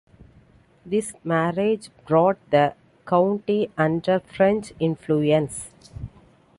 [0.83, 2.73] This marriage brought the
[3.05, 5.69] county under French influence.